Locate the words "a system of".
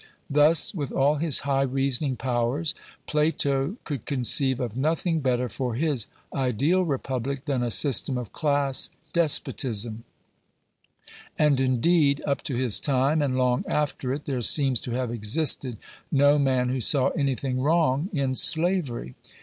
7.61-8.33